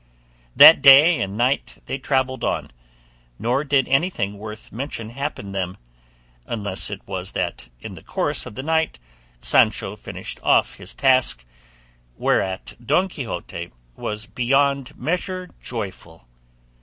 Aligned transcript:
That 0.55 0.81
day 0.81 1.21
and 1.21 1.37
night 1.37 1.77
they 1.85 1.99
travelled 1.99 2.43
on, 2.43 2.71
nor 3.37 3.63
did 3.63 3.87
anything 3.87 4.39
worth 4.39 4.71
mention 4.71 5.11
happen 5.11 5.45
to 5.45 5.51
them, 5.51 5.77
unless 6.47 6.89
it 6.89 7.03
was 7.07 7.33
that 7.33 7.69
in 7.81 7.93
the 7.93 8.01
course 8.01 8.47
of 8.47 8.55
the 8.55 8.63
night 8.63 8.97
Sancho 9.41 9.95
finished 9.95 10.39
off 10.41 10.77
his 10.77 10.95
task, 10.95 11.45
whereat 12.17 12.73
Don 12.83 13.09
Quixote 13.09 13.69
was 13.95 14.25
beyond 14.25 14.97
measure 14.97 15.51
joyful. 15.61 16.27